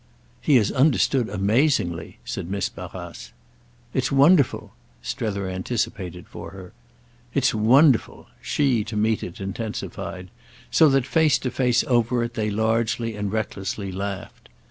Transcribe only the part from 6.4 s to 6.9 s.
her.